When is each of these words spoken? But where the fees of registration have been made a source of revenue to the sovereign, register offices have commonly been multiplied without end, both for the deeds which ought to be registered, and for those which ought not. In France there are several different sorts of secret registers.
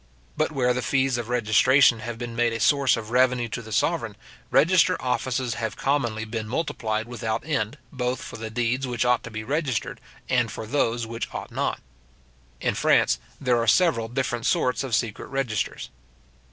But 0.35 0.51
where 0.51 0.73
the 0.73 0.81
fees 0.81 1.19
of 1.19 1.29
registration 1.29 1.99
have 1.99 2.17
been 2.17 2.35
made 2.35 2.53
a 2.53 2.59
source 2.59 2.97
of 2.97 3.11
revenue 3.11 3.47
to 3.49 3.61
the 3.61 3.71
sovereign, 3.71 4.17
register 4.49 4.99
offices 4.99 5.53
have 5.53 5.75
commonly 5.77 6.25
been 6.25 6.47
multiplied 6.47 7.07
without 7.07 7.45
end, 7.45 7.77
both 7.91 8.19
for 8.19 8.35
the 8.37 8.49
deeds 8.49 8.87
which 8.87 9.05
ought 9.05 9.21
to 9.25 9.29
be 9.29 9.43
registered, 9.43 10.01
and 10.27 10.51
for 10.51 10.65
those 10.65 11.05
which 11.05 11.31
ought 11.35 11.51
not. 11.51 11.81
In 12.59 12.73
France 12.73 13.19
there 13.39 13.61
are 13.61 13.67
several 13.67 14.07
different 14.07 14.47
sorts 14.47 14.83
of 14.83 14.95
secret 14.95 15.27
registers. 15.27 15.91